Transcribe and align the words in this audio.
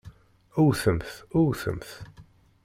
Wwtemt! 0.55 1.09
Wwtemt! 1.31 1.89